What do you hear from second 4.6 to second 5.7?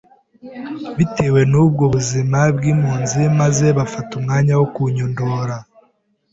kunyondora.